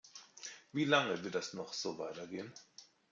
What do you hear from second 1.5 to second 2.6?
noch so weitergehen?